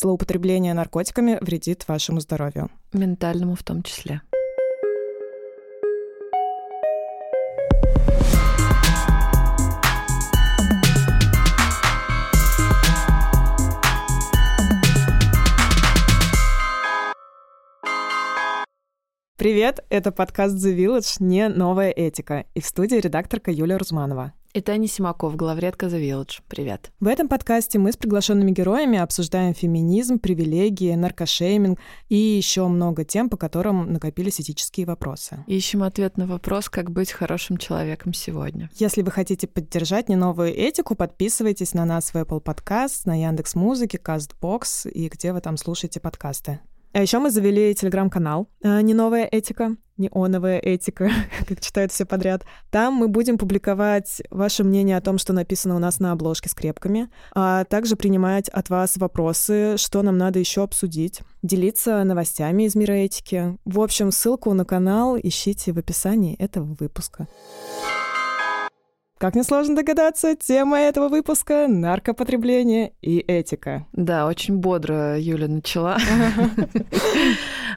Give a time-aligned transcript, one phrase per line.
[0.00, 2.70] Злоупотребление наркотиками вредит вашему здоровью.
[2.94, 4.22] Ментальному в том числе.
[19.36, 24.32] Привет, это подкаст The Village «Не новая этика» и в студии редакторка Юлия Рузманова.
[24.52, 26.40] И Таня Симаков, главредка The Village.
[26.48, 26.90] Привет.
[26.98, 33.28] В этом подкасте мы с приглашенными героями обсуждаем феминизм, привилегии, наркошейминг и еще много тем,
[33.28, 35.44] по которым накопились этические вопросы.
[35.46, 38.70] Ищем ответ на вопрос, как быть хорошим человеком сегодня.
[38.74, 43.54] Если вы хотите поддержать не новую этику, подписывайтесь на нас в Apple Podcast, на Яндекс
[43.54, 46.58] Музыке, Castbox и где вы там слушаете подкасты.
[46.92, 51.10] А еще мы завели телеграм-канал э, «Не новая этика», неоновая этика,
[51.48, 52.44] как читают все подряд.
[52.70, 56.54] Там мы будем публиковать ваше мнение о том, что написано у нас на обложке с
[56.54, 62.74] крепками, а также принимать от вас вопросы, что нам надо еще обсудить, делиться новостями из
[62.74, 63.56] мира этики.
[63.64, 67.28] В общем, ссылку на канал ищите в описании этого выпуска.
[69.20, 73.86] Как несложно догадаться, тема этого выпуска— наркопотребление и этика.
[73.92, 75.98] Да, очень бодро Юля начала.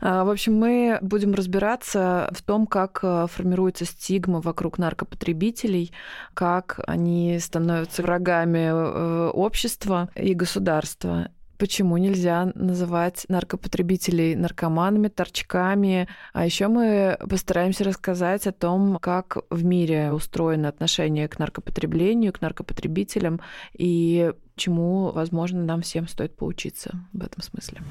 [0.06, 5.94] А, в общем, мы будем разбираться в том, как э, формируется стигма вокруг наркопотребителей,
[6.34, 16.08] как они становятся врагами э, общества и государства почему нельзя называть наркопотребителей наркоманами, торчками.
[16.34, 22.42] А еще мы постараемся рассказать о том, как в мире устроено отношение к наркопотреблению, к
[22.42, 23.42] наркопотребителям
[23.74, 27.82] и чему, возможно, нам всем стоит поучиться в этом смысле.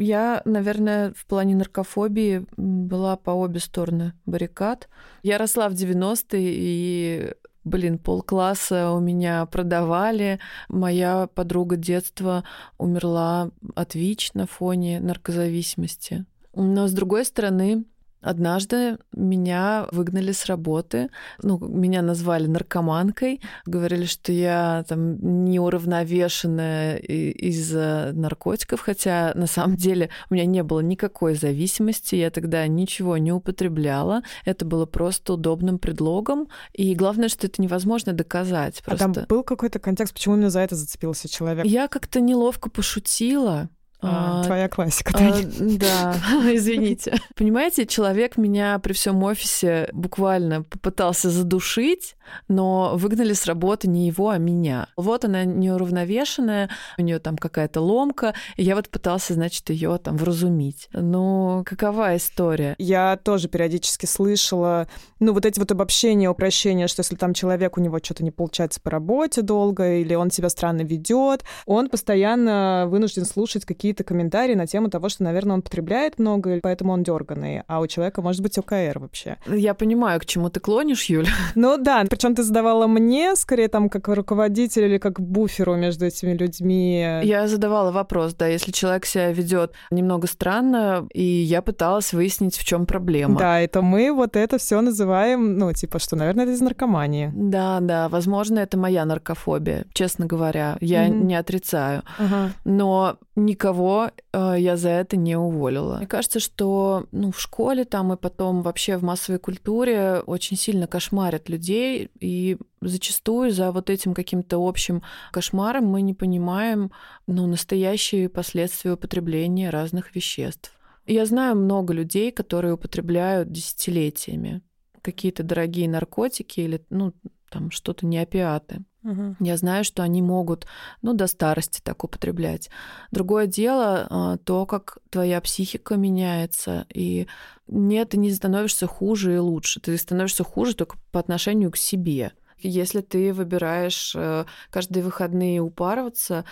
[0.00, 4.88] Я, наверное, в плане наркофобии была по обе стороны баррикад.
[5.24, 7.32] Я росла в 90-е, и
[7.64, 10.38] блин, полкласса у меня продавали.
[10.68, 12.44] Моя подруга детства
[12.78, 16.24] умерла от ВИЧ на фоне наркозависимости.
[16.54, 17.84] Но, с другой стороны,
[18.20, 21.08] Однажды меня выгнали с работы,
[21.42, 30.10] ну, меня назвали наркоманкой, говорили, что я там неуравновешенная из-за наркотиков, хотя на самом деле
[30.30, 35.78] у меня не было никакой зависимости, я тогда ничего не употребляла, это было просто удобным
[35.78, 38.82] предлогом, и главное, что это невозможно доказать.
[38.84, 39.04] Просто...
[39.04, 41.64] А там был какой-то контекст, почему именно за это зацепился человек?
[41.64, 43.68] Я как-то неловко пошутила,
[44.00, 45.12] а, твоя классика.
[45.16, 46.14] А, да,
[46.54, 47.18] извините.
[47.34, 52.14] Понимаете, человек меня при всем офисе буквально попытался задушить,
[52.46, 54.86] но выгнали с работы не его, а меня.
[54.96, 60.16] Вот она неуравновешенная, у нее там какая-то ломка, и я вот пытался, значит, ее там
[60.16, 60.88] вразумить.
[60.92, 62.76] Ну, какова история?
[62.78, 64.86] Я тоже периодически слышала,
[65.18, 68.80] ну, вот эти вот обобщения, упрощения, что если там человек, у него что-то не получается
[68.80, 74.54] по работе долго, или он себя странно ведет, он постоянно вынужден слушать какие какие-то комментарии
[74.54, 78.42] на тему того, что, наверное, он потребляет много, поэтому он дерганый, а у человека может
[78.42, 79.38] быть ОКР вообще.
[79.46, 81.30] Я понимаю, к чему ты клонишь, Юля.
[81.54, 86.34] Ну да, причем ты задавала мне, скорее там как руководитель или как буферу между этими
[86.34, 87.20] людьми.
[87.22, 92.64] Я задавала вопрос, да, если человек себя ведет немного странно, и я пыталась выяснить, в
[92.64, 93.38] чем проблема.
[93.38, 97.32] Да, это мы вот это все называем, ну, типа, что, наверное, это из наркомании.
[97.34, 100.76] Да, да, возможно, это моя наркофобия, честно говоря.
[100.80, 101.24] Я mm-hmm.
[101.24, 102.02] не отрицаю.
[102.18, 102.50] Uh-huh.
[102.64, 105.98] Но никого никого э, я за это не уволила.
[105.98, 110.86] Мне кажется, что ну, в школе там и потом вообще в массовой культуре очень сильно
[110.86, 115.02] кошмарят людей, и зачастую за вот этим каким-то общим
[115.32, 116.90] кошмаром мы не понимаем
[117.26, 120.72] ну, настоящие последствия употребления разных веществ.
[121.06, 124.62] Я знаю много людей, которые употребляют десятилетиями
[125.00, 127.14] какие-то дорогие наркотики или ну,
[127.50, 128.82] там что-то не опиаты.
[129.08, 129.36] Угу.
[129.40, 130.66] Я знаю, что они могут,
[131.00, 132.68] ну, до старости так употреблять.
[133.10, 137.26] Другое дело а, то, как твоя психика меняется, и
[137.66, 142.32] нет, ты не становишься хуже и лучше, ты становишься хуже только по отношению к себе.
[142.60, 146.44] Если ты выбираешь э, каждые выходные упарываться,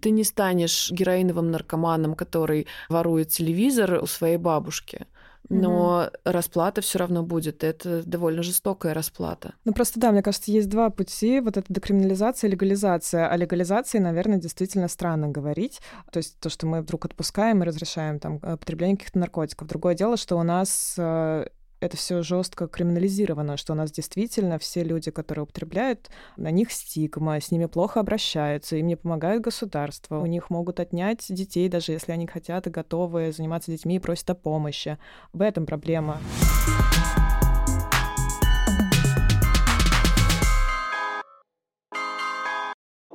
[0.00, 5.06] ты не станешь героиновым наркоманом, который ворует телевизор у своей бабушки
[5.48, 7.64] но mm расплата все равно будет.
[7.64, 9.54] Это довольно жестокая расплата.
[9.64, 11.40] Ну просто да, мне кажется, есть два пути.
[11.40, 13.28] Вот это декриминализация и легализация.
[13.28, 15.80] О легализации, наверное, действительно странно говорить.
[16.12, 19.68] То есть то, что мы вдруг отпускаем и разрешаем там потребление каких-то наркотиков.
[19.68, 21.46] Другое дело, что у нас э,
[21.80, 27.40] это все жестко криминализировано, что у нас действительно все люди, которые употребляют, на них стигма,
[27.40, 32.12] с ними плохо обращаются, им не помогает государство, у них могут отнять детей, даже если
[32.12, 34.98] они хотят и готовы заниматься детьми и просят о помощи.
[35.32, 36.18] В этом проблема.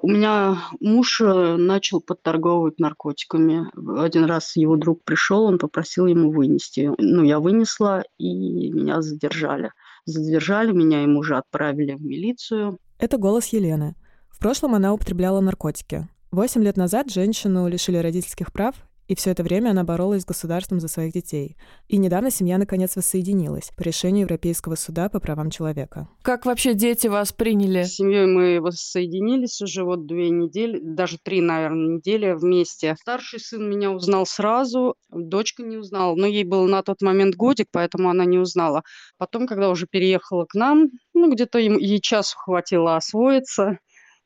[0.03, 3.67] У меня муж э, начал подторговывать наркотиками.
[3.97, 6.91] Один раз его друг пришел, он попросил ему вынести.
[6.97, 9.71] Ну, я вынесла, и меня задержали.
[10.03, 12.79] Задержали меня, и мужа отправили в милицию.
[12.99, 13.95] Это голос Елены.
[14.29, 16.09] В прошлом она употребляла наркотики.
[16.31, 18.75] Восемь лет назад женщину лишили родительских прав,
[19.07, 21.57] и все это время она боролась с государством за своих детей.
[21.87, 26.07] И недавно семья наконец воссоединилась по решению Европейского суда по правам человека.
[26.21, 27.83] Как вообще дети вас приняли?
[27.83, 32.95] С семьей мы воссоединились уже вот две недели, даже три, наверное, недели вместе.
[32.99, 36.15] Старший сын меня узнал сразу, дочка не узнала.
[36.15, 38.83] Но ей был на тот момент годик, поэтому она не узнала.
[39.17, 43.79] Потом, когда уже переехала к нам, ну, где-то ей часу хватило освоиться.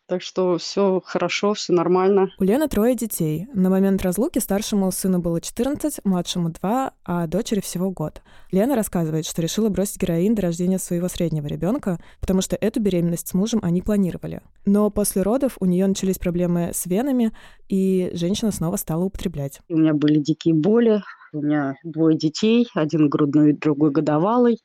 [0.08, 2.30] Так что все хорошо, все нормально.
[2.40, 3.48] У Лены трое детей.
[3.54, 8.22] На момент разлуки старшему сыну было 14, младшему 2, а дочери всего год.
[8.54, 13.28] Лена рассказывает, что решила бросить героин до рождения своего среднего ребенка, потому что эту беременность
[13.28, 14.42] с мужем они планировали.
[14.66, 17.34] Но после родов у нее начались проблемы с венами,
[17.68, 19.60] и женщина снова стала употреблять.
[19.68, 24.60] У меня были дикие боли, у меня двое детей, один грудной, другой годовалый.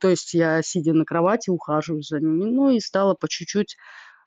[0.00, 2.46] То есть я, сидя на кровати, ухаживаю за ними.
[2.46, 3.76] Ну и стала по чуть-чуть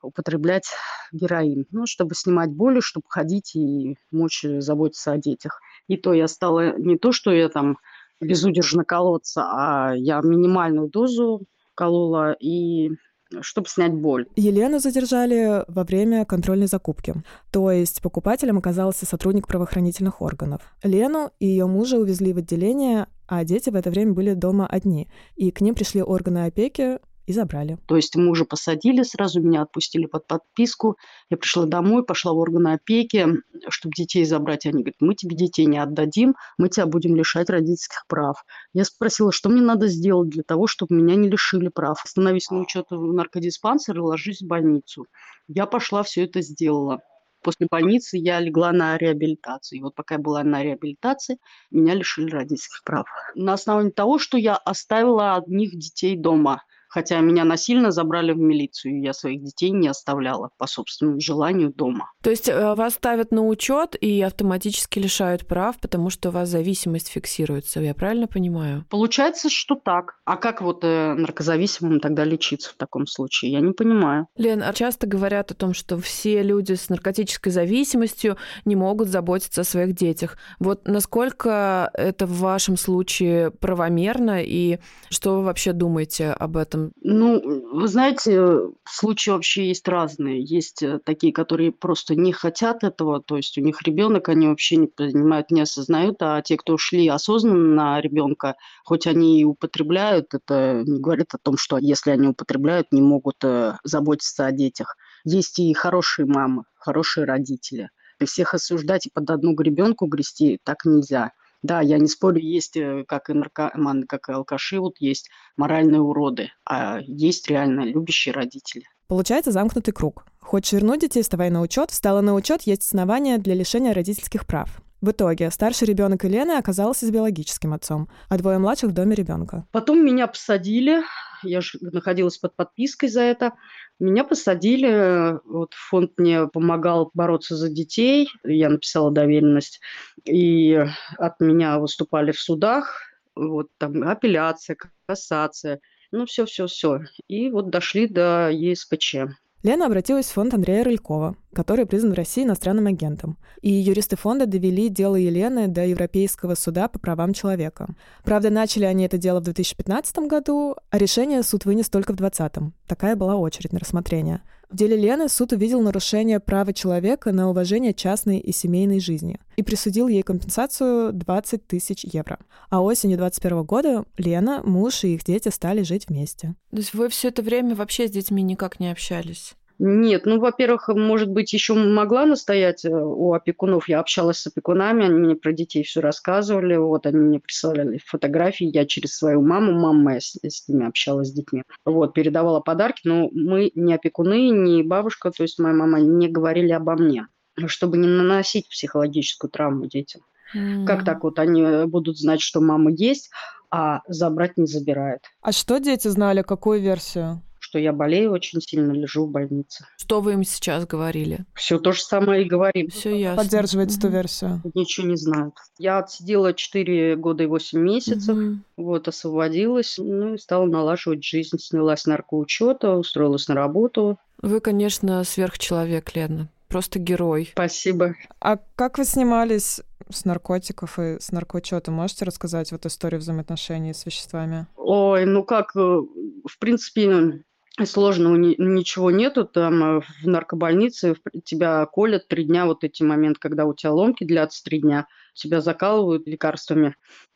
[0.01, 0.69] употреблять
[1.11, 5.61] героин, ну, чтобы снимать боли, чтобы ходить и мочь заботиться о детях.
[5.87, 7.77] И то я стала не то, что я там
[8.19, 12.91] безудержно колоться, а я минимальную дозу колола и
[13.39, 14.27] чтобы снять боль.
[14.35, 17.15] Елену задержали во время контрольной закупки.
[17.51, 20.61] То есть покупателем оказался сотрудник правоохранительных органов.
[20.83, 25.09] Лену и ее мужа увезли в отделение, а дети в это время были дома одни.
[25.35, 27.77] И к ним пришли органы опеки, и забрали.
[27.87, 30.97] То есть мужа посадили, сразу меня отпустили под подписку.
[31.29, 33.27] Я пришла домой, пошла в органы опеки,
[33.69, 34.65] чтобы детей забрать.
[34.65, 38.43] Они говорят, мы тебе детей не отдадим, мы тебя будем лишать родительских прав.
[38.73, 42.01] Я спросила, что мне надо сделать для того, чтобы меня не лишили прав.
[42.05, 45.05] Становись на учет в наркодиспансер и ложись в больницу.
[45.47, 47.01] Я пошла, все это сделала.
[47.43, 49.79] После больницы я легла на реабилитацию.
[49.79, 51.37] И вот пока я была на реабилитации,
[51.71, 53.07] меня лишили родительских прав.
[53.35, 56.61] На основании того, что я оставила одних детей дома
[56.91, 62.11] хотя меня насильно забрали в милицию, я своих детей не оставляла по собственному желанию дома.
[62.21, 66.49] То есть э, вас ставят на учет и автоматически лишают прав, потому что у вас
[66.49, 68.85] зависимость фиксируется, я правильно понимаю?
[68.89, 70.15] Получается, что так.
[70.25, 73.53] А как вот э, наркозависимым тогда лечиться в таком случае?
[73.53, 74.27] Я не понимаю.
[74.35, 79.61] Лен, а часто говорят о том, что все люди с наркотической зависимостью не могут заботиться
[79.61, 80.37] о своих детях.
[80.59, 84.79] Вот насколько это в вашем случае правомерно и
[85.09, 86.80] что вы вообще думаете об этом?
[87.01, 87.41] Ну,
[87.73, 90.43] вы знаете, случаи вообще есть разные.
[90.43, 94.77] Есть э, такие, которые просто не хотят этого, то есть у них ребенок, они вообще
[94.77, 100.33] не понимают, не осознают, а те, кто шли осознанно на ребенка, хоть они и употребляют,
[100.33, 104.95] это не говорит о том, что если они употребляют, не могут э, заботиться о детях.
[105.23, 107.89] Есть и хорошие мамы, хорошие родители.
[108.23, 111.31] Всех осуждать и под одну гребенку грести так нельзя.
[111.63, 116.01] Да, я не спорю, есть, э, как и наркоманы, как и алкаши, вот есть моральные
[116.01, 118.85] уроды, а есть реально любящие родители.
[119.07, 120.25] Получается замкнутый круг.
[120.39, 121.91] Хочешь вернуть детей, вставай на учет.
[121.91, 124.81] Встала на учет, есть основания для лишения родительских прав.
[125.01, 129.65] В итоге старший ребенок Елены оказался с биологическим отцом, а двое младших в доме ребенка.
[129.71, 131.01] Потом меня посадили,
[131.41, 133.53] я же находилась под подпиской за это.
[133.99, 139.79] Меня посадили, вот фонд мне помогал бороться за детей, я написала доверенность,
[140.23, 140.85] и
[141.17, 143.01] от меня выступали в судах,
[143.35, 145.79] вот там апелляция, кассация,
[146.11, 146.99] ну все-все-все.
[147.27, 149.15] И вот дошли до ЕСПЧ.
[149.63, 153.37] Лена обратилась в фонд Андрея Рылькова, который признан в России иностранным агентом.
[153.61, 157.87] И юристы фонда довели дело Елены до Европейского суда по правам человека.
[158.23, 162.73] Правда, начали они это дело в 2015 году, а решение суд вынес только в 2020.
[162.87, 164.41] Такая была очередь на рассмотрение.
[164.71, 169.63] В деле Лены суд увидел нарушение права человека на уважение частной и семейной жизни и
[169.63, 172.39] присудил ей компенсацию 20 тысяч евро.
[172.69, 176.55] А осенью 21 года Лена, муж и их дети стали жить вместе.
[176.69, 179.55] То есть вы все это время вообще с детьми никак не общались?
[179.83, 183.89] Нет, ну, во-первых, может быть, еще могла настоять э, у опекунов.
[183.89, 186.75] Я общалась с опекунами, они мне про детей все рассказывали.
[186.75, 188.69] Вот, они мне присылали фотографии.
[188.71, 191.63] Я через свою маму, мама моя с, с ними общалась, с детьми.
[191.83, 196.73] Вот, передавала подарки, но мы не опекуны, не бабушка, то есть моя мама не говорили
[196.73, 197.25] обо мне,
[197.65, 200.21] чтобы не наносить психологическую травму детям.
[200.55, 200.85] Mm.
[200.85, 203.31] Как так вот они будут знать, что мама есть,
[203.71, 205.21] а забрать не забирает.
[205.41, 207.41] А что дети знали, какую версию?
[207.71, 209.85] Что я болею очень сильно, лежу в больнице.
[209.95, 211.45] Что вы им сейчас говорили?
[211.55, 212.89] Все то же самое и говорим.
[212.89, 213.41] Все ясно.
[213.41, 214.01] Поддерживаете mm-hmm.
[214.01, 214.61] ту версию?
[214.73, 215.53] Ничего не знают.
[215.77, 218.57] Я отсидела 4 года и 8 месяцев, mm-hmm.
[218.75, 221.57] вот, освободилась, ну и стала налаживать жизнь.
[221.59, 224.19] Снялась с наркоучета, устроилась на работу.
[224.41, 226.49] Вы, конечно, сверхчеловек, Лена.
[226.67, 227.51] Просто герой.
[227.53, 228.15] Спасибо.
[228.41, 231.89] А как вы снимались с наркотиков и с наркоучета?
[231.89, 234.67] Можете рассказать вот историю взаимоотношений с веществами?
[234.75, 237.43] Ой, ну как, э, в принципе,
[237.85, 239.45] сложного ничего нету.
[239.45, 244.23] Там э, в наркобольнице тебя колят три дня, вот эти моменты, когда у тебя ломки
[244.23, 246.95] длятся три дня, тебя закалывают лекарствами.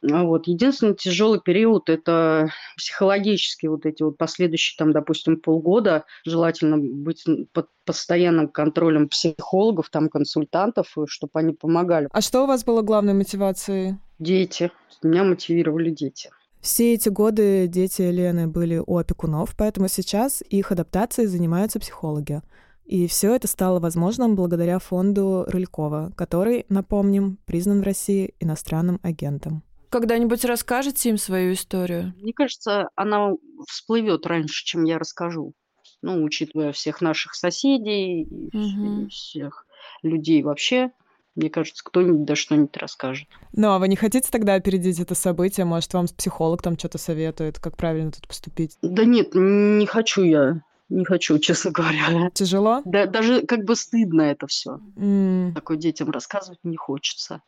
[0.10, 0.48] А вот.
[0.48, 6.06] Единственный тяжелый период– это психологические вот эти вот последующие, там, допустим, полгода.
[6.26, 7.24] Желательно быть
[7.54, 12.08] под постоянным контролем психологов, там, консультантов, чтобы они помогали.
[12.12, 13.96] А что у вас было главной мотивацией?
[14.20, 14.72] Дети.
[15.04, 16.30] Меня мотивировали дети.
[16.66, 22.42] Все эти годы дети Лены были у опекунов, поэтому сейчас их адаптацией занимаются психологи.
[22.86, 29.62] И все это стало возможным благодаря фонду Рылькова, который, напомним, признан в России иностранным агентом.
[29.90, 32.16] Когда-нибудь расскажете им свою историю?
[32.20, 33.34] Мне кажется, она
[33.68, 35.54] всплывет раньше, чем я расскажу.
[36.02, 39.04] Ну, учитывая всех наших соседей угу.
[39.04, 39.68] и всех
[40.02, 40.90] людей вообще.
[41.36, 43.28] Мне кажется, кто-нибудь да что-нибудь расскажет.
[43.52, 45.66] Ну, а вы не хотите тогда опередить это событие?
[45.66, 48.78] Может, вам психолог там что-то советует, как правильно тут поступить?
[48.82, 50.62] Да нет, не хочу я.
[50.88, 52.30] Не хочу, честно говоря.
[52.34, 52.82] Тяжело?
[52.86, 54.80] Да, даже как бы стыдно это все.
[54.96, 55.54] Mm.
[55.54, 57.42] Такое детям рассказывать не хочется.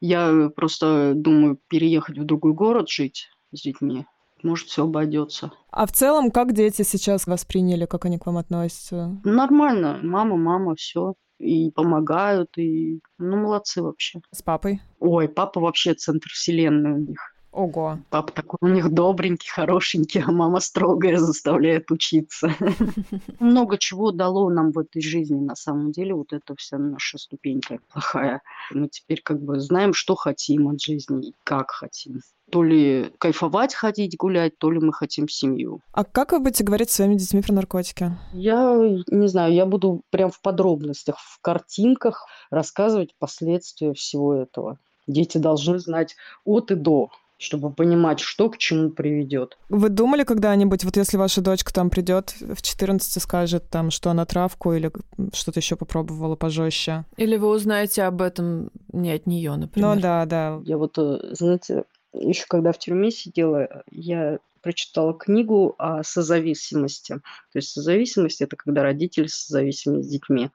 [0.00, 4.06] Я просто думаю переехать в другой город жить с детьми.
[4.42, 5.52] Может, все обойдется.
[5.70, 9.18] А в целом, как дети сейчас восприняли, как они к вам относятся?
[9.24, 9.98] Нормально.
[10.02, 14.20] Мама, мама, все и помогают, и ну молодцы вообще.
[14.30, 14.80] С папой?
[15.00, 17.34] Ой, папа вообще центр вселенной у них.
[17.54, 18.00] Ого.
[18.10, 22.52] Папа такой у них добренький, хорошенький, а мама строгая, заставляет учиться.
[23.38, 27.78] Много чего дало нам в этой жизни, на самом деле, вот эта вся наша ступенька
[27.92, 28.42] плохая.
[28.72, 32.22] Мы теперь как бы знаем, что хотим от жизни и как хотим.
[32.54, 35.80] То ли кайфовать, ходить, гулять, то ли мы хотим семью.
[35.90, 38.12] А как вы будете говорить с своими детьми про наркотики?
[38.32, 38.76] Я
[39.08, 44.78] не знаю, я буду прям в подробностях, в картинках рассказывать последствия всего этого.
[45.08, 49.58] Дети должны знать от и до чтобы понимать, что к чему приведет.
[49.68, 54.24] Вы думали когда-нибудь, вот если ваша дочка там придет в 14 скажет там, что она
[54.24, 54.90] травку или
[55.32, 57.04] что-то еще попробовала пожестче?
[57.16, 59.96] Или вы узнаете об этом не от нее, например?
[59.96, 60.60] Ну да, да.
[60.64, 61.84] Я вот, э, знаете,
[62.14, 67.16] еще когда в тюрьме сидела, я прочитала книгу о созависимости.
[67.52, 70.50] То есть созависимость это когда родители созависимы с детьми.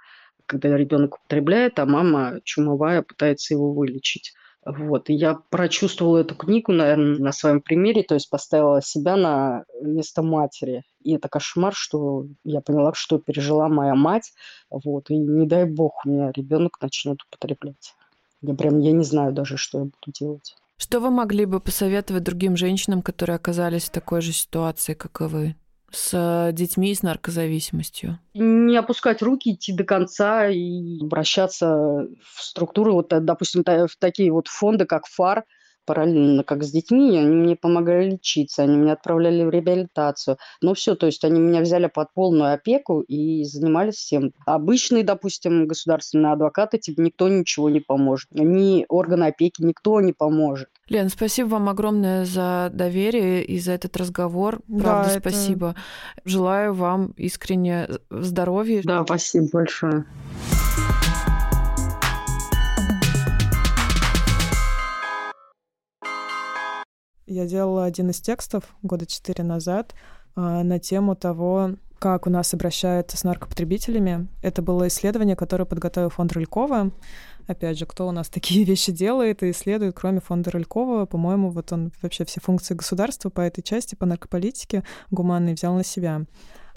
[0.46, 4.34] Когда ребенок употребляет, а мама чумовая пытается его вылечить.
[4.66, 5.10] Вот.
[5.10, 10.22] И я прочувствовала эту книгу, наверное, на своем примере, то есть поставила себя на место
[10.22, 10.84] матери.
[11.02, 14.34] И это кошмар, что я поняла, что пережила моя мать.
[14.70, 15.12] Вот.
[15.12, 17.94] И не дай бог, у меня ребенок начнет употреблять.
[18.42, 20.56] Я прям, я не знаю даже, что я буду делать.
[20.80, 25.26] Что вы могли бы посоветовать другим женщинам, которые оказались в такой же ситуации, как и
[25.26, 25.56] вы?
[25.92, 28.20] с э, детьми с наркозависимостью?
[28.36, 34.32] Не опускать руки, идти до конца и обращаться в структуры, вот, э, допустим, в такие
[34.32, 35.46] вот фонды, как ФАР,
[35.90, 40.38] параллельно, как с детьми, они мне помогали лечиться, они меня отправляли в реабилитацию.
[40.62, 44.34] Ну все, то есть они меня взяли под полную опеку и занимались всем.
[44.46, 48.28] Обычные, допустим, государственные адвокаты, тебе никто ничего не поможет.
[48.30, 50.70] Ни органы опеки, никто не поможет.
[50.90, 54.60] Лен, спасибо вам огромное за доверие и за этот разговор.
[54.68, 55.76] Правда, да, спасибо.
[56.18, 56.30] Это...
[56.30, 58.84] Желаю вам искренне здоровья.
[58.84, 60.06] Да, спасибо большое.
[67.30, 69.94] Я делала один из текстов года четыре назад
[70.36, 74.28] а, на тему того, как у нас обращаются с наркопотребителями.
[74.42, 76.90] Это было исследование, которое подготовил фонд Рылькова.
[77.46, 81.06] Опять же, кто у нас такие вещи делает и исследует, кроме фонда Рылькова?
[81.06, 85.84] По-моему, вот он вообще все функции государства по этой части, по наркополитике гуманной взял на
[85.84, 86.24] себя.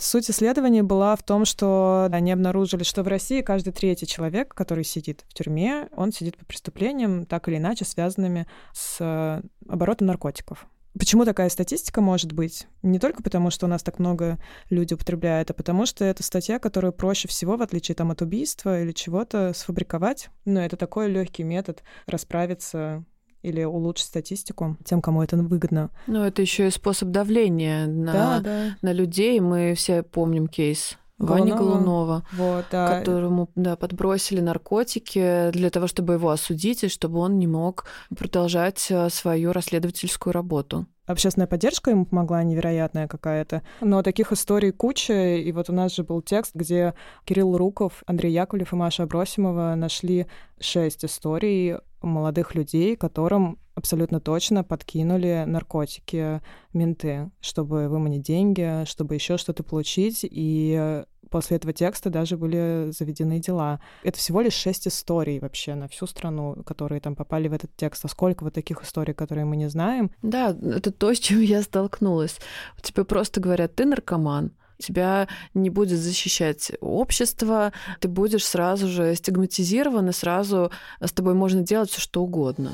[0.02, 4.82] Суть исследования была в том, что они обнаружили, что в России каждый третий человек, который
[4.82, 10.66] сидит в тюрьме, он сидит по преступлениям, так или иначе связанными с э, оборотом наркотиков.
[10.99, 12.66] Почему такая статистика может быть?
[12.82, 14.38] Не только потому, что у нас так много
[14.71, 18.82] людей употребляют, а потому что это статья, которую проще всего, в отличие там, от убийства
[18.82, 20.30] или чего-то, сфабриковать.
[20.44, 23.04] Но это такой легкий метод расправиться
[23.43, 25.91] или улучшить статистику тем, кому это выгодно.
[26.07, 28.77] Ну, это еще и способ давления на, да, да.
[28.83, 29.41] на людей.
[29.41, 32.99] Мы все помним кейс Вани Голунова, вот, да.
[32.99, 38.87] которому да, подбросили наркотики для того, чтобы его осудить, и чтобы он не мог продолжать
[38.91, 40.87] э, свою расследовательскую работу.
[41.07, 43.63] Общественная поддержка ему помогла невероятная какая-то.
[43.81, 45.37] Но таких историй куча.
[45.37, 46.95] И вот у нас же был текст, где
[47.25, 50.27] Кирилл Руков, Андрей Яковлев и Маша Абросимова нашли
[50.61, 56.40] шесть историй молодых людей, которым абсолютно точно подкинули наркотики
[56.73, 60.21] менты, чтобы выманить деньги, чтобы еще что-то получить.
[60.23, 63.80] И после этого текста даже были заведены дела.
[64.02, 68.04] Это всего лишь шесть историй вообще на всю страну, которые там попали в этот текст.
[68.04, 70.11] А сколько вот таких историй, которые мы не знаем?
[70.21, 72.38] Да, это то, с чем я столкнулась.
[72.82, 80.09] Тебе просто говорят, ты наркоман, тебя не будет защищать общество, ты будешь сразу же стигматизирован,
[80.09, 82.73] и сразу с тобой можно делать все что угодно.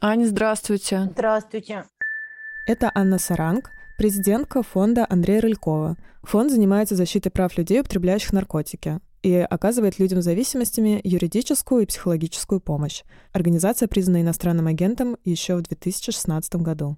[0.00, 1.08] Аня, здравствуйте.
[1.12, 1.84] Здравствуйте.
[2.66, 5.96] Это Анна Саранг, президентка фонда Андрея Рылькова.
[6.22, 12.60] Фонд занимается защитой прав людей, употребляющих наркотики и оказывает людям с зависимостями юридическую и психологическую
[12.60, 13.02] помощь.
[13.32, 16.96] Организация признана иностранным агентом еще в 2016 году.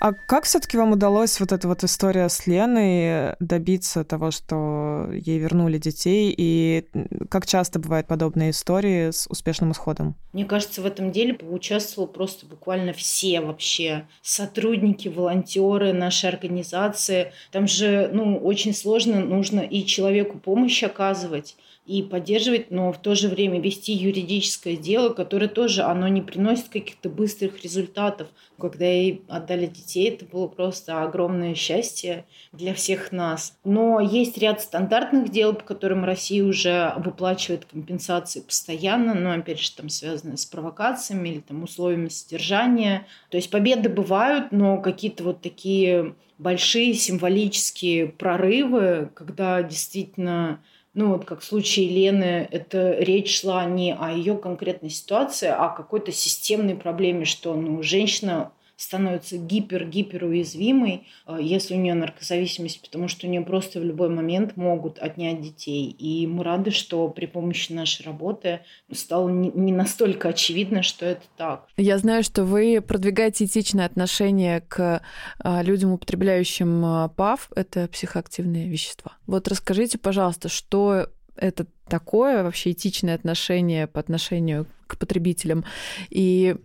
[0.00, 5.38] А как все-таки вам удалось вот эта вот история с Леной добиться того, что ей
[5.38, 6.86] вернули детей, и
[7.28, 10.14] как часто бывают подобные истории с успешным исходом?
[10.32, 17.32] Мне кажется, в этом деле поучаствовал просто буквально все вообще сотрудники, волонтеры нашей организации.
[17.50, 21.56] Там же, ну, очень сложно, нужно и человеку помощь оказывать,
[21.88, 26.68] и поддерживать, но в то же время вести юридическое дело, которое тоже, оно не приносит
[26.68, 28.28] каких-то быстрых результатов.
[28.60, 33.56] Когда ей отдали детей, это было просто огромное счастье для всех нас.
[33.64, 39.74] Но есть ряд стандартных дел, по которым Россия уже выплачивает компенсации постоянно, но, опять же,
[39.74, 43.06] там связаны с провокациями или там условиями содержания.
[43.30, 50.60] То есть победы бывают, но какие-то вот такие большие символические прорывы, когда действительно
[50.98, 55.66] ну вот как в случае Лены, это речь шла не о ее конкретной ситуации, а
[55.66, 62.80] о какой-то системной проблеме, что ну, женщина становится гипер-гипер уязвимой, э, если у нее наркозависимость,
[62.80, 65.90] потому что у нее просто в любой момент могут отнять детей.
[65.90, 68.60] И мы рады, что при помощи нашей работы
[68.92, 71.66] стало не настолько очевидно, что это так.
[71.76, 75.02] Я знаю, что вы продвигаете этичное отношение к
[75.42, 79.16] э, людям, употребляющим э, ПАВ, это психоактивные вещества.
[79.26, 85.64] Вот расскажите, пожалуйста, что это такое вообще этичное отношение по отношению к потребителям
[86.10, 86.56] и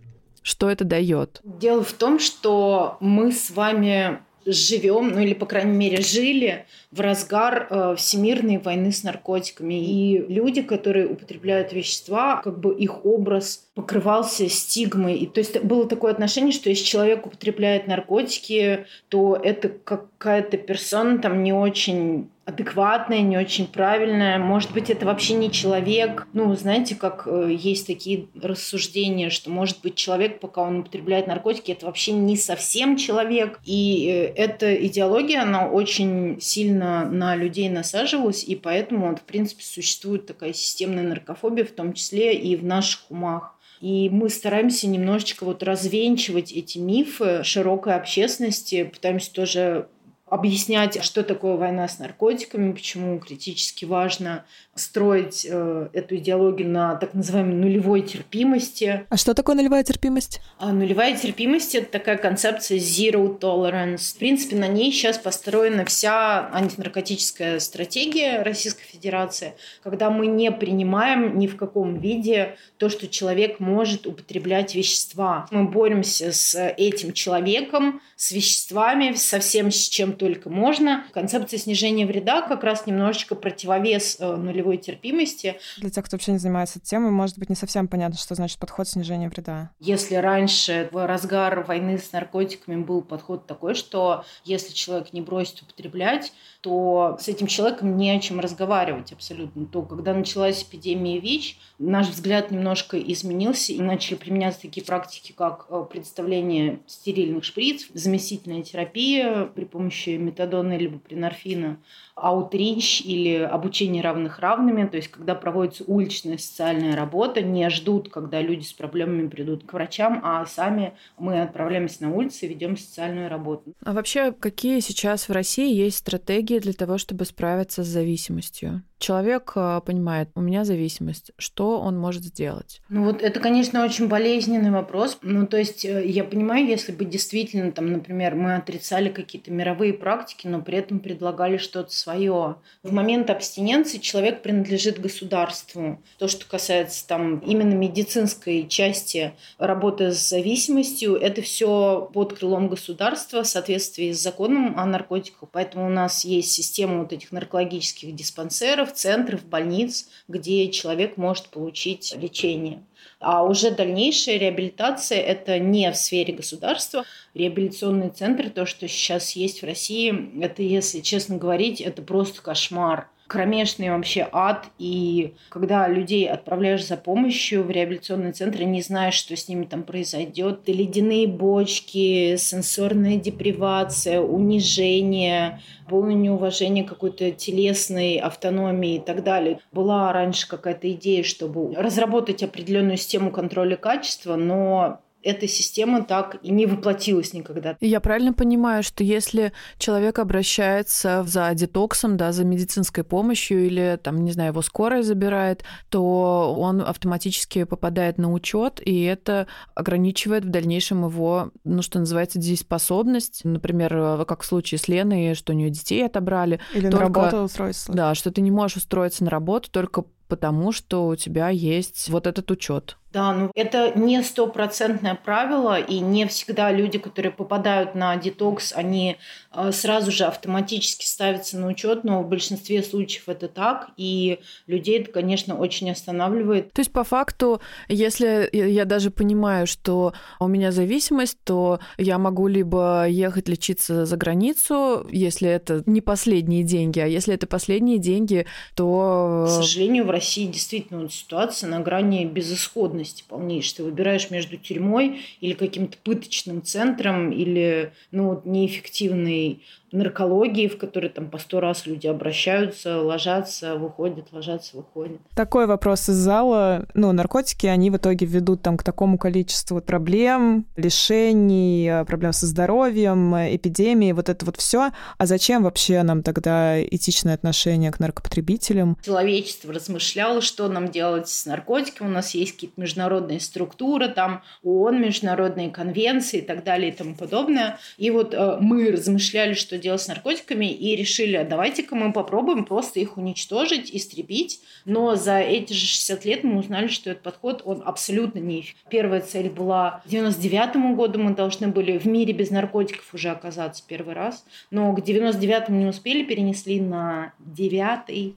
[0.44, 1.40] что это дает?
[1.42, 7.00] Дело в том, что мы с вами живем, ну или, по крайней мере, жили в
[7.00, 9.74] разгар э, всемирной войны с наркотиками.
[9.74, 15.16] И люди, которые употребляют вещества, как бы их образ покрывался стигмой.
[15.16, 21.18] И, то есть было такое отношение, что если человек употребляет наркотики, то это какая-то персона
[21.18, 24.38] там не очень адекватная, не очень правильная.
[24.38, 26.26] Может быть, это вообще не человек.
[26.34, 31.72] Ну, знаете, как э, есть такие рассуждения, что, может быть, человек, пока он употребляет наркотики,
[31.72, 33.58] это вообще не совсем человек.
[33.64, 39.64] И э, эта идеология, она очень сильно на людей насаживалась, и поэтому, вот, в принципе,
[39.64, 43.54] существует такая системная наркофобия, в том числе и в наших умах.
[43.84, 49.88] И мы стараемся немножечко вот развенчивать эти мифы широкой общественности, пытаемся тоже
[50.26, 57.14] объяснять, что такое война с наркотиками, почему критически важно строить э, эту идеологию на так
[57.14, 59.04] называемой нулевой терпимости.
[59.08, 60.40] А что такое нулевая терпимость?
[60.58, 64.14] А нулевая терпимость– это такая концепция zero tolerance.
[64.14, 71.38] В принципе, на ней сейчас построена вся антинаркотическая стратегия Российской Федерации, когда мы не принимаем
[71.38, 75.46] ни в каком виде то, что человек может употреблять вещества.
[75.50, 81.04] Мы боремся с этим человеком, с веществами, со всем, с чем только можно.
[81.12, 85.56] Концепция снижения вреда как раз немножечко противовес э, нулевой терпимости.
[85.76, 88.88] Для тех, кто вообще не занимается темой, может быть не совсем понятно, что значит подход
[88.88, 89.70] снижения вреда.
[89.80, 95.60] Если раньше в разгар войны с наркотиками был подход такой, что если человек не бросит
[95.60, 96.32] употреблять,
[96.62, 99.66] то с этим человеком не о чем разговаривать абсолютно.
[99.66, 105.66] То когда началась эпидемия ВИЧ, наш взгляд немножко изменился и начали применяться такие практики, как
[105.68, 111.78] э, представление стерильных шприц, заместительная терапия при помощи метадона либо принорфина,
[112.14, 118.40] аутрич или обучение равных равными, то есть когда проводится уличная социальная работа, не ждут, когда
[118.40, 123.28] люди с проблемами придут к врачам, а сами мы отправляемся на улицы и ведем социальную
[123.28, 123.74] работу.
[123.84, 128.82] А вообще, какие сейчас в России есть стратегии для того, чтобы справиться с зависимостью?
[129.04, 132.80] человек э, понимает, у меня зависимость, что он может сделать?
[132.88, 135.18] Ну вот это, конечно, очень болезненный вопрос.
[135.22, 139.92] Ну то есть э, я понимаю, если бы действительно, там, например, мы отрицали какие-то мировые
[139.94, 142.56] практики, но при этом предлагали что-то свое.
[142.82, 146.02] В момент абстиненции человек принадлежит государству.
[146.18, 153.42] То, что касается там именно медицинской части работы с зависимостью, это все под крылом государства
[153.42, 155.48] в соответствии с законом о наркотиках.
[155.52, 162.14] Поэтому у нас есть система вот этих наркологических диспансеров, центров, больниц, где человек может получить
[162.16, 162.82] лечение.
[163.20, 167.04] А уже дальнейшая реабилитация– это не в сфере государства.
[167.34, 173.08] Реабилитационные центры, то, что сейчас есть в России, это, если честно говорить, это просто кошмар
[173.26, 174.66] кромешный вообще ад.
[174.78, 179.82] И когда людей отправляешь за помощью в реабилитационные центры, не знаешь, что с ними там
[179.82, 180.62] произойдет.
[180.66, 189.60] Ледяные бочки, сенсорная депривация, унижение, полное неуважение какой-то телесной автономии и так далее.
[189.72, 196.50] Была раньше какая-то идея, чтобы разработать определенную систему контроля качества, но эта система так и
[196.50, 197.76] не воплотилась никогда.
[197.80, 204.22] Я правильно понимаю, что если человек обращается за детоксом, да, за медицинской помощью или, там,
[204.24, 210.50] не знаю, его скорая забирает, то он автоматически попадает на учет, и это ограничивает в
[210.50, 213.40] дальнейшем его, ну, что называется, дееспособность.
[213.44, 216.60] Например, как в случае с Леной, что у нее детей отобрали.
[216.74, 217.92] Или только, на работу устроиться.
[217.92, 222.26] Да, что ты не можешь устроиться на работу только потому, что у тебя есть вот
[222.26, 222.96] этот учет.
[223.14, 229.18] Да, ну это не стопроцентное правило, и не всегда люди, которые попадают на детокс, они
[229.52, 235.00] э, сразу же автоматически ставятся на учет, но в большинстве случаев это так, и людей
[235.00, 236.72] это, конечно, очень останавливает.
[236.72, 242.48] То есть, по факту, если я даже понимаю, что у меня зависимость, то я могу
[242.48, 248.46] либо ехать лечиться за границу, если это не последние деньги, а если это последние деньги,
[248.74, 249.44] то...
[249.46, 253.76] К сожалению, России действительно ситуация на грани безысходности полнейшей.
[253.78, 259.60] Ты выбираешь между тюрьмой или каким-то пыточным центром, или ну, неэффективной
[259.94, 265.20] наркологии, в которой там по сто раз люди обращаются, ложатся, выходят, ложатся, выходят.
[265.34, 266.86] Такой вопрос из зала.
[266.94, 272.46] Ну, наркотики, они в итоге ведут там к такому количеству проблем, лишений, э, проблем со
[272.46, 274.90] здоровьем, эпидемии, вот это вот все.
[275.16, 278.98] А зачем вообще нам тогда этичное отношение к наркопотребителям?
[279.04, 279.72] Человечество
[280.04, 282.08] размышляло, что нам делать с наркотиками.
[282.08, 287.14] У нас есть какие-то международные структуры, там ООН, международные конвенции и так далее и тому
[287.14, 287.78] подобное.
[287.96, 292.64] И вот э, мы размышляли, что делать с наркотиками, и решили, а давайте-ка мы попробуем
[292.64, 294.60] просто их уничтожить, истребить.
[294.84, 299.20] Но за эти же 60 лет мы узнали, что этот подход, он абсолютно не Первая
[299.20, 304.14] цель была к 99 году мы должны были в мире без наркотиков уже оказаться первый
[304.14, 308.34] раз, но к 99-му не успели, перенесли на 9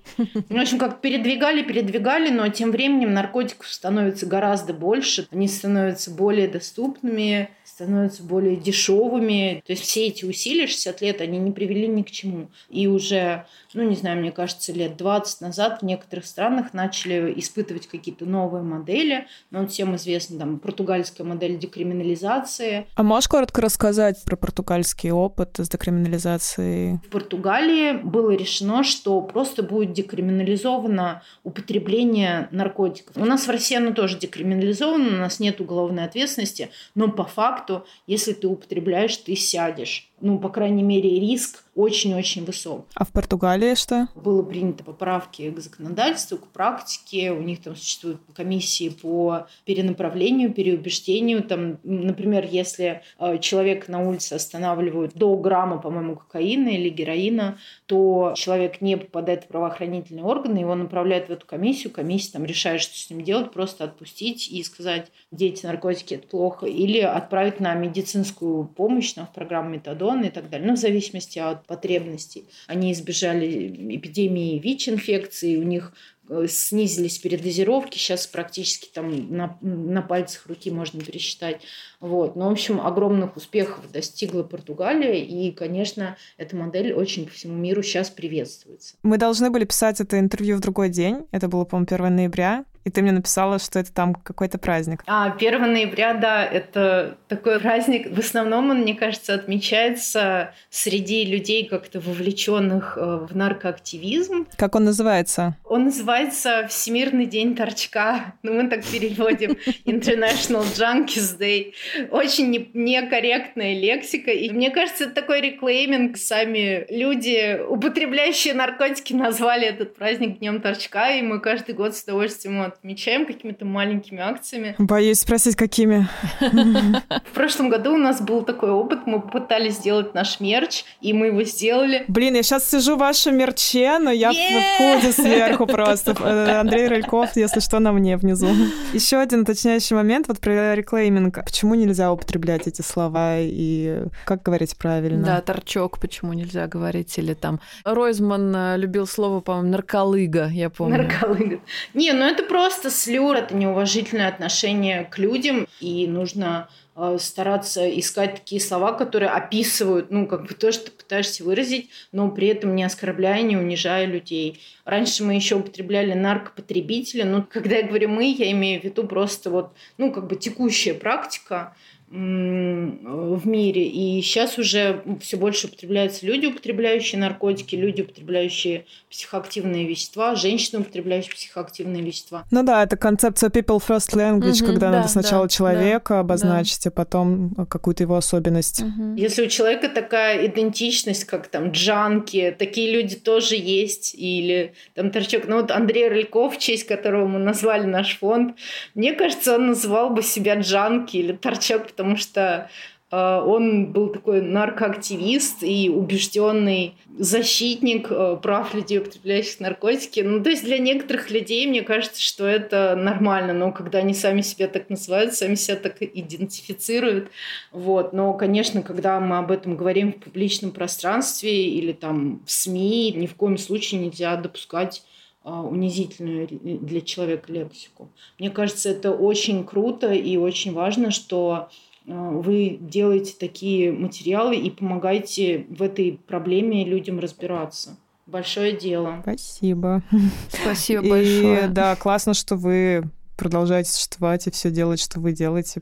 [0.49, 6.48] В общем, как передвигали, передвигали, но тем временем наркотиков становится гораздо больше, они становятся более
[6.48, 9.61] доступными, становятся более дешевыми.
[9.67, 12.49] То есть все эти усилия 60 лет, они не привели ни к чему.
[12.69, 17.85] И уже, ну не знаю, мне кажется, лет 20 назад в некоторых странах начали испытывать
[17.85, 19.27] какие-то новые модели.
[19.51, 22.87] Но вот всем известна там португальская модель декриминализации.
[22.95, 26.97] А можешь коротко рассказать про португальский опыт с декриминализацией?
[27.05, 33.15] В Португалии было решено, что просто будет декриминализовано употребление наркотиков.
[33.17, 37.66] У нас в России оно тоже декриминализовано, у нас нет уголовной ответственности, но по факту
[37.67, 42.88] факту, если ты употребляешь, ты сядешь ну, по крайней мере, риск очень-очень высок.
[42.95, 44.08] А в Португалии что?
[44.15, 47.32] Было принято поправки к законодательству, к практике.
[47.32, 51.43] У них там существуют комиссии по перенаправлению, переубеждению.
[51.43, 58.34] Там, например, если э, человек на улице останавливают до грамма, по-моему, кокаина или героина, то
[58.36, 61.93] человек не попадает в правоохранительные органы, его направляют в эту комиссию.
[61.93, 66.65] Комиссия там решает, что с ним делать, просто отпустить и сказать, дети, наркотики– это плохо.
[66.65, 70.80] Или отправить на медицинскую помощь, на в программу метадон сезон и так далее, ну, в
[70.80, 72.46] зависимости от потребностей.
[72.67, 75.93] Они избежали эпидемии ВИЧ-инфекции, у них
[76.30, 81.62] э, снизились передозировки, сейчас практически там на, на пальцах руки можно пересчитать.
[82.00, 82.36] Вот.
[82.36, 87.84] Но, в общем, огромных успехов достигла Португалия, и, конечно, эта модель очень по всему миру
[87.84, 88.96] сейчас приветствуется.
[89.04, 92.89] Мы должны были писать это интервью в другой день, это было, по-моему, 1 ноября, и
[92.89, 95.04] ты мне написала, что это там какой-то праздник.
[95.08, 98.10] А, 1 ноября, да, это такой праздник.
[98.10, 104.47] В основном он, мне кажется, отмечается среди людей, как-то вовлеченных э, в наркоактивизм.
[104.56, 105.58] Как он называется?
[105.65, 108.36] Он называется Всемирный день торчка.
[108.47, 109.58] Ну, мы так переводим.
[109.84, 111.73] International Junkies Day.
[112.12, 114.32] Очень некорректная лексика.
[114.32, 116.15] И мне кажется, это такой реклейминг.
[116.15, 122.62] Сами люди, употребляющие наркотики, назвали этот праздник Днем торчка, и мы каждый год с удовольствием
[122.77, 124.75] отмечаем какими-то маленькими акциями.
[124.77, 126.07] Боюсь спросить, какими.
[126.39, 131.27] В прошлом году у нас был такой опыт, мы пытались сделать наш мерч, и мы
[131.27, 132.05] его сделали.
[132.07, 136.15] Блин, я сейчас сижу в вашем мерче, но я в худе сверху просто.
[136.19, 138.47] Э, Андрей Рыльков, если что, на мне внизу.
[138.93, 141.43] Еще один уточняющий момент вот про реклейминг.
[141.43, 145.25] Почему нельзя употреблять эти слова и как говорить правильно?
[145.25, 147.59] Да, торчок почему нельзя говорить, или там...
[147.83, 151.03] Ройзман э, любил слово, по-моему, нарколыга, я помню.
[151.03, 151.59] Нарколыга.
[151.93, 157.89] Не, ну это просто просто слюр, это неуважительное отношение к людям, и нужно э, стараться
[157.97, 162.49] искать такие слова, которые описывают, ну, как бы то, что ты пытаешься выразить, но при
[162.49, 164.60] этом не оскорбляя, не унижая людей.
[164.84, 169.49] Раньше мы еще употребляли наркопотребители, но когда я говорю «мы», я имею в виду просто
[169.49, 171.73] вот, ну, как бы текущая практика,
[172.10, 173.88] в мире.
[173.88, 181.34] И сейчас уже все больше употребляются люди, употребляющие наркотики, люди, употребляющие психоактивные вещества, женщины, употребляющие
[181.34, 182.46] психоактивные вещества.
[182.50, 186.20] Ну да, это концепция people first language, угу, когда да, надо сначала да, человека да,
[186.22, 186.89] обозначить, да.
[186.89, 188.82] а потом какую-то его особенность.
[188.82, 189.15] Угу.
[189.17, 195.43] Если у человека такая идентичность, как там джанки, такие люди тоже есть, или там торчок.
[195.48, 198.56] Ну вот Андрей Рыльков, в честь которого мы назвали наш фонд,
[198.96, 202.69] мне кажется, он называл бы себя джанки или торчок, потому что
[203.12, 210.19] э, он был такой наркоактивист и убежденный защитник э, прав людей, употребляющих наркотики.
[210.19, 214.41] Ну, то есть для некоторых людей, мне кажется, что это нормально, но когда они сами
[214.41, 217.29] себя так называют, сами себя так идентифицируют.
[217.71, 218.13] Вот.
[218.13, 223.25] Но, конечно, когда мы об этом говорим в публичном пространстве или там в СМИ, ни
[223.25, 225.03] в коем случае нельзя допускать
[225.43, 228.10] э, унизительную для человека лексику.
[228.38, 231.69] Мне кажется, это очень круто и очень важно, что
[232.08, 237.98] вы делаете такие материалы и помогаете в этой проблеме людям разбираться.
[238.26, 239.20] Большое дело.
[239.22, 240.02] Спасибо.
[240.50, 241.67] Спасибо и, большое.
[241.67, 243.04] Да, классно, что вы
[243.38, 245.82] продолжаете существовать и все делать, что вы делаете.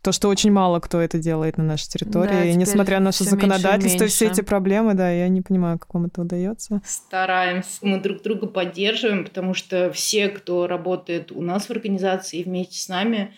[0.00, 2.30] То, что очень мало кто это делает на нашей территории.
[2.30, 6.06] Да, и несмотря на наше законодательство, все эти проблемы, да, я не понимаю, как вам
[6.06, 6.80] это удается.
[6.84, 7.78] Стараемся.
[7.82, 12.78] Мы друг друга поддерживаем, потому что все, кто работает у нас в организации и вместе
[12.78, 13.34] с нами,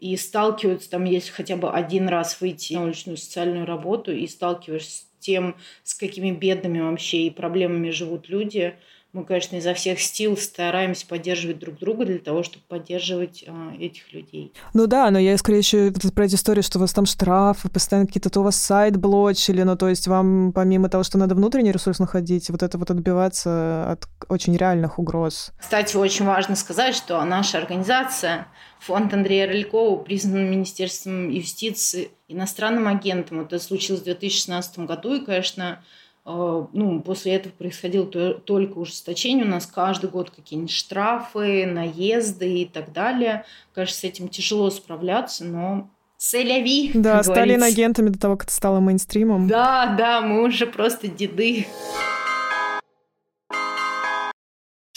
[0.00, 5.02] и сталкиваются, там, если хотя бы один раз выйти на уличную социальную работу и сталкиваешься
[5.02, 8.76] с тем, с какими бедными вообще и проблемами живут люди,
[9.12, 14.12] мы, конечно, изо всех сил стараемся поддерживать друг друга для того, чтобы поддерживать а, этих
[14.12, 14.52] людей.
[14.72, 18.06] Ну да, но я скорее еще про эти истории, что у вас там штрафы, постоянно
[18.06, 21.72] какие-то, то у вас сайт блочили, ну то есть вам помимо того, что надо внутренний
[21.72, 25.52] ресурс находить, вот это вот отбиваться от очень реальных угроз.
[25.58, 28.46] Кстати, очень важно сказать, что наша организация
[28.80, 33.40] Фонд Андрея Рылькова признан Министерством юстиции иностранным агентом.
[33.40, 35.82] Это случилось в 2016 году, и, конечно,
[36.24, 39.44] ну, после этого происходило только ужесточение.
[39.44, 43.44] У нас каждый год какие-нибудь штрафы, наезды и так далее.
[43.74, 46.90] Конечно, с этим тяжело справляться, но Селяви.
[46.92, 49.48] Да, стали агентами до того, как это стало мейнстримом.
[49.48, 51.66] Да, да, мы уже просто деды.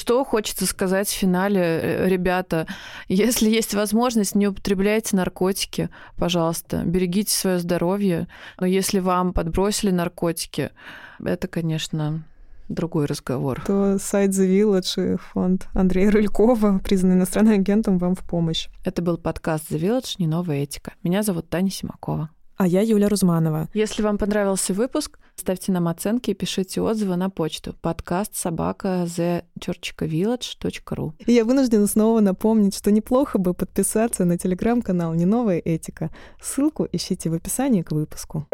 [0.03, 2.67] Что хочется сказать в финале, э, ребята?
[3.07, 6.83] Если есть возможность, не употребляйте наркотики, пожалуйста.
[6.83, 8.27] Берегите свое здоровье.
[8.59, 10.71] Но если вам подбросили наркотики,
[11.23, 12.25] это, конечно,
[12.67, 13.63] другой разговор.
[13.65, 18.67] То сайт The Village и фонд Андрея Рылькова, признанный иностранным агентом, вам в помощь.
[18.83, 20.91] Это был подкаст The Village «Не новая этика».
[21.03, 22.29] Меня зовут Таня Симакова.
[22.57, 23.69] А я Юля Рузманова.
[23.73, 31.13] Если вам понравился выпуск, ставьте нам оценки и пишите отзывы на почту подкаст собака the.village.ru.
[31.25, 36.11] И я вынуждена снова напомнить, что неплохо бы подписаться на телеграм-канал «Не новая этика».
[36.41, 38.47] Ссылку ищите в описании к выпуску.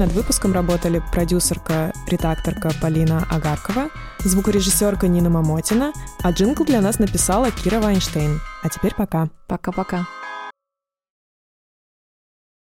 [0.00, 7.50] Над выпуском работали продюсерка, редакторка Полина Агаркова, звукорежиссерка Нина Мамотина, а джингл для нас написала
[7.50, 8.40] Кира Вайнштейн.
[8.62, 9.28] А теперь пока.
[9.46, 10.06] Пока-пока.